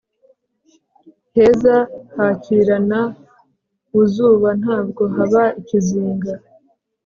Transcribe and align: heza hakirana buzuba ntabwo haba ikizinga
heza 1.35 1.75
hakirana 2.15 2.99
buzuba 3.91 4.49
ntabwo 4.61 5.01
haba 5.15 5.43
ikizinga 5.59 6.33